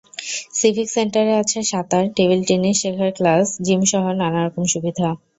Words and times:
Civic 0.53 0.87
সেন্টারে 0.91 1.33
আছে 1.41 1.59
সাঁতার, 1.71 2.03
টেবিল 2.17 2.41
টেনিস 2.47 2.75
শেখার 2.81 3.11
ক্লাস, 3.17 3.45
জিমসহ 3.65 4.03
নানা 4.21 4.39
রকম 4.41 4.63
সুবিধা। 4.73 5.07